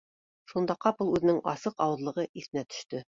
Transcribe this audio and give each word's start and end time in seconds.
Шунда 0.53 0.75
ҡапыл 0.85 1.11
үҙенең 1.17 1.41
асыҡ 1.53 1.77
ауыҙлығы 1.89 2.27
иҫенә 2.43 2.65
төштө 2.73 2.99